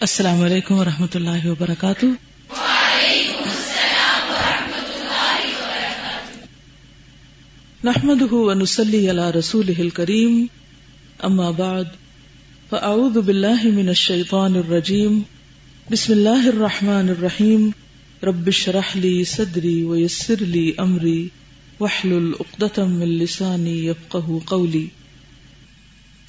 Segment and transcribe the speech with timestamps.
[0.00, 2.06] السلام علیکم و رحمۃ اللہ وبرکاتہ۔
[7.84, 10.46] نحمد ونسلی علی رسول کریم
[11.18, 11.84] اما بعد،
[12.70, 15.20] فاعوذ باللہ من الشیطان الرجیم۔
[15.90, 17.70] بسم اللہ الرحمن الرحیم۔
[18.22, 21.28] رب اشرح لی صدری ویسر لی امری۔
[21.80, 24.86] واحلل عقدۃ من لسانی یفقهوا قولی۔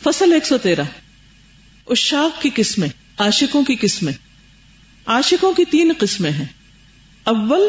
[0.03, 0.83] فصل 113
[1.87, 2.89] اشاق کی قسمیں۔
[3.19, 4.13] عاشقوں کی قسمیں۔
[5.05, 6.45] عاشقوں کی تین قسمیں ہیں۔
[7.23, 7.61] اول،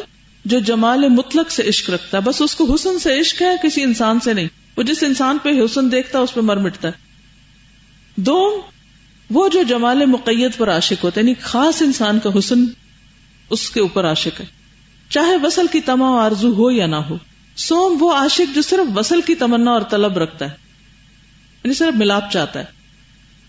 [0.45, 3.83] جو جمال مطلق سے عشق رکھتا ہے، بس اس کو حسن سے عشق ہے، کسی
[3.83, 6.93] انسان سے نہیں۔ وہ جس انسان پہ حسن دیکھتا ہے، اس پہ مر مٹتا ہے۔
[8.17, 8.63] دو،
[9.31, 12.65] وہ جو جمال مقید پر عاشق ہوتا ہے یعنی خاص انسان کا حسن،
[13.51, 14.47] اس کے اوپر عاشق ہے۔
[15.09, 17.19] چاہے وصل کی تمام آرزو ہو یا نہ ہو،
[17.57, 20.55] سوم، وہ عاشق جو صرف وصل کی تمنا اور طلب رکھتا ہے
[21.65, 22.80] یعنی صرف ملاپ چاہتا ہے۔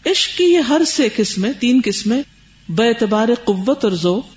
[0.06, 2.22] عشق کی یہ ہر سے قسمیں، تین قسمیں،
[2.70, 4.28] بے اعتبار قوت اور ذوق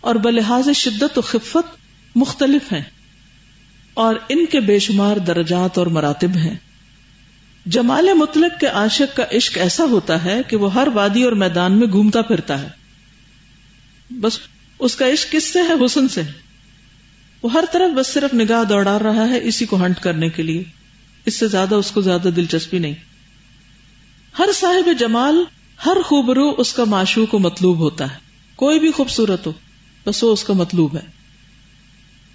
[0.00, 1.76] اور بلحاظ شدت و خفت
[2.16, 2.82] مختلف ہیں
[3.94, 6.54] اور ان کے بے شمار درجات اور مراتب ہیں۔
[7.66, 11.78] جمال مطلق کے عاشق کا عشق ایسا ہوتا ہے کہ وہ ہر وادی اور میدان
[11.78, 12.68] میں گھومتا پھرتا ہے۔
[14.10, 14.38] بس
[14.78, 16.22] اس کا عشق کس سے ہے؟ حسن سے۔
[17.42, 20.64] وہ ہر طرف بس صرف نگاہ دوڑا رہا ہے اسی کو ہنٹ کرنے کے لیے۔
[21.26, 22.94] اس سے زیادہ اس کو زیادہ دلچسپی نہیں۔
[24.38, 25.44] ہر صاحب جمال،
[25.86, 28.16] ہر خوبرو اس کا معشوق و مطلوب ہوتا ہے۔
[28.56, 29.52] کوئی بھی خوبصورت ہو،
[30.06, 31.00] بس وہ اس کا مطلوب ہے۔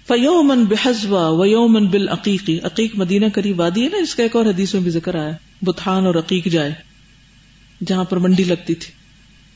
[0.08, 4.36] فیومن بحزوا و یومن بال عقیقی عقیق مدینہ کری وادی ہے نا، اس کا ایک
[4.36, 5.30] اور حدیث میں بھی ذکر آیا۔
[5.62, 6.74] بتان اور عقیق جائے،
[7.86, 8.92] جہاں پر منڈی لگتی تھی۔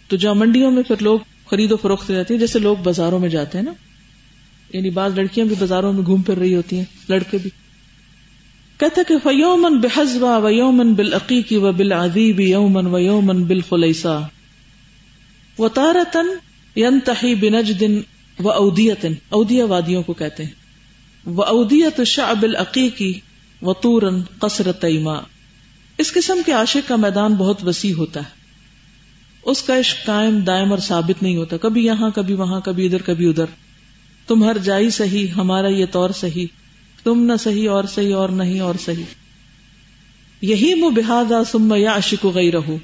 [0.09, 1.19] تو جہاں منڈیوں میں پھر لوگ
[1.51, 3.73] خرید و فروخت جاتی ہیں، جیسے لوگ بازاروں میں جاتے ہیں نا۔
[4.73, 7.51] یعنی بعض لڑکیاں بھی بازاروں میں گھوم پھر رہی ہوتی ہیں، لڑکے بھی۔
[8.79, 13.61] کہتے کہ فیومن بحزوا و یومن بال عقیقی و بال ادیب یومن و یومن بال
[13.61, 14.21] خلیسا
[15.59, 16.27] و تارتن
[16.77, 18.01] ینتہی بنجدن
[18.39, 20.51] و اودیتن اودیا وادیوں کو کہتے ہیں۔
[21.27, 23.21] وہ اودیت شعب العقیقی
[23.63, 24.85] و تورن قصرت
[25.99, 28.31] اس قسم کے عاشق کا میدان بہت وسیع ہوتا ہے۔
[29.43, 33.03] اس کا عشق قائم، دائم اور ثابت نہیں ہوتا۔ کبھی یہاں، کبھی وہاں، کبھی ادھر
[33.03, 33.45] کبھی ادھر۔
[34.27, 36.47] تم ہر جائی صحیح، ہمارا یہ طور صحیح۔
[37.05, 39.05] تم نہ صحیح اور صحیح اور نہیں اور صحیح۔
[40.41, 42.79] یہی مو بحادا سم یا عشق گئی رہو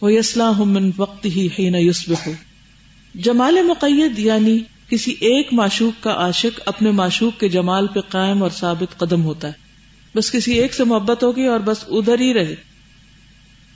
[0.00, 2.32] وہ اسلح من وقت ہی یوسب ہو
[3.14, 4.58] جمال مقید یعنی
[4.88, 9.48] کسی ایک معشوق کا عاشق اپنے معشوق کے جمال پہ قائم اور ثابت قدم ہوتا
[9.48, 9.52] ہے۔
[10.14, 12.54] بس کسی ایک سے محبت ہوگی اور بس ادھر ہی رہے۔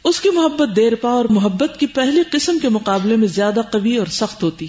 [0.04, 3.96] اس کی محبت دیر پا اور محبت کی پہلی قسم کے مقابلے میں زیادہ قوی
[3.96, 4.66] اور سخت ہوتی۔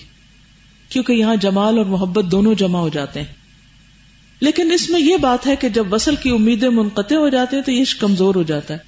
[0.89, 3.46] کیونکہ یہاں جمال اور محبت دونوں جمع ہو جاتے ہیں۔
[4.39, 7.63] لیکن اس میں یہ بات ہے کہ جب وصل کی امیدیں منقطع ہو جاتے ہیں
[7.63, 8.79] تو یہ کمزور ہو جاتا ہے۔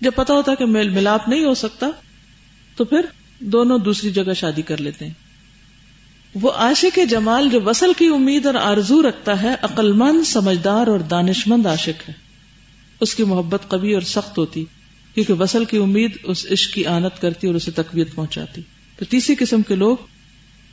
[0.00, 1.90] جب پتا ہوتا ہے کہ میل ملاپ نہیں ہو سکتا،
[2.76, 3.00] تو پھر
[3.40, 5.12] دونوں دوسری جگہ شادی کر لیتے ہیں۔
[6.34, 10.98] وہ عاشق جمال جو وصل کی امید اور آرزو رکھتا ہے عقل مند سمجھدار اور
[10.98, 12.14] دانش مند عاشق ہے۔
[13.00, 14.64] اس کی محبت کبھی اور سخت ہوتی،
[15.14, 18.62] کیونکہ وصل کی امید اس عشق کی آنت کرتی اور اسے تقویت پہنچاتی۔
[18.98, 19.96] تو تیسری قسم کے لوگ،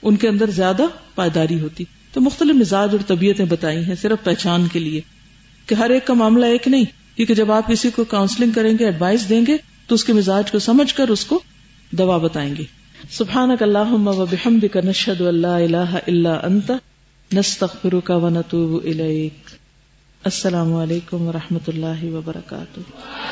[0.02, 0.84] ان کے اندر زیادہ
[1.16, 1.84] پائیداری ہوتی۔
[2.16, 5.02] تو مختلف مزاج اور طبیعتیں بتائی ہیں صرف پہچان کے لیے
[5.66, 8.86] کہ ہر ایک کا معاملہ ایک نہیں، کیونکہ جب آپ کسی کو کاؤنسلنگ کریں گے
[8.86, 11.40] ایڈوائس دیں گے، تو اس کے مزاج کو سمجھ کر اس کو
[11.92, 12.64] دوا بتائیں گے۔
[13.12, 16.72] سبحانك اللهم وبحمدك نشهد ان لا اله الا انت
[17.34, 19.52] نستغفرك ونتوب اليك
[20.24, 23.25] السلام علیکم و رحمۃ اللہ وبرکاتہ۔